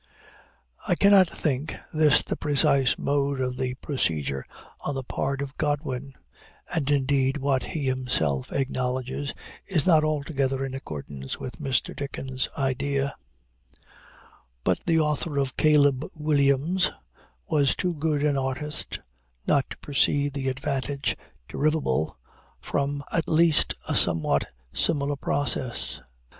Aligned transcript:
I 0.87 0.95
cannot 0.95 1.29
think 1.29 1.75
this 1.93 2.23
the 2.23 2.35
precise 2.35 2.97
mode 2.97 3.39
of 3.39 3.61
procedure 3.83 4.47
on 4.83 4.95
the 4.95 5.03
part 5.03 5.43
of 5.43 5.55
Godwin 5.59 6.15
and 6.73 6.89
indeed 6.89 7.37
what 7.37 7.61
he 7.77 7.85
himself 7.85 8.51
acknowledges, 8.51 9.35
is 9.67 9.85
not 9.85 10.03
altogether 10.03 10.65
in 10.65 10.73
accordance 10.73 11.37
with 11.39 11.57
Mr. 11.59 11.95
Dickens' 11.95 12.49
idea 12.57 13.13
but 14.63 14.79
the 14.87 14.99
author 14.99 15.37
of 15.37 15.55
Caleb 15.55 16.03
Williams 16.15 16.89
was 17.47 17.75
too 17.75 17.93
good 17.93 18.23
an 18.25 18.39
artist 18.39 18.97
not 19.45 19.69
to 19.69 19.77
perceive 19.77 20.33
the 20.33 20.49
advantage 20.49 21.15
derivable 21.47 22.17
from 22.59 23.03
at 23.11 23.27
least 23.27 23.75
a 23.87 23.95
somewhat 23.95 24.47
similar 24.73 25.15
process. 25.15 26.01